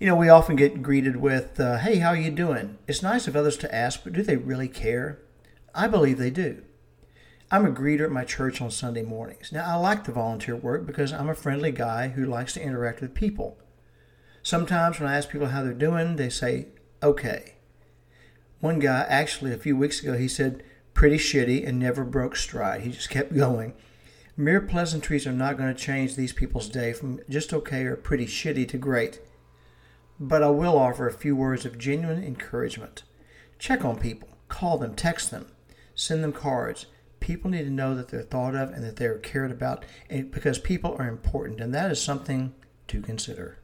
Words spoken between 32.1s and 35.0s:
encouragement. Check on people, call them,